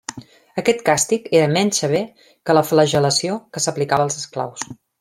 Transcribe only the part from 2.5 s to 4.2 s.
la flagel·lació que s'aplicava als